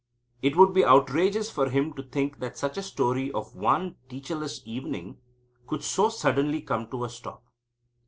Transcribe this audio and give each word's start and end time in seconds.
It 0.41 0.55
would 0.55 0.73
be 0.73 0.83
outrageous 0.83 1.51
for 1.51 1.69
him 1.69 1.93
to 1.93 2.01
think 2.01 2.39
that 2.39 2.57
such 2.57 2.75
a 2.75 2.81
story 2.81 3.31
of 3.33 3.55
one 3.55 3.97
teacherless 4.09 4.63
evening 4.65 5.19
could 5.67 5.83
so 5.83 6.09
suddenly 6.09 6.59
come 6.63 6.89
to 6.89 7.05
a 7.05 7.09
stop. 7.09 7.43